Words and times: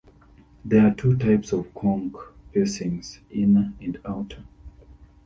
There 0.65 0.87
are 0.87 0.95
two 0.95 1.15
types 1.15 1.53
of 1.53 1.71
conch 1.75 2.15
piercings, 2.51 3.19
inner 3.31 3.71
and 3.79 3.99
outer. 4.03 4.43